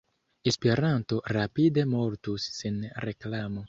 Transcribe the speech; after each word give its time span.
Esperanto 0.51 1.21
rapide 1.39 1.87
mortus 1.95 2.51
sen 2.61 2.85
reklamo. 3.11 3.59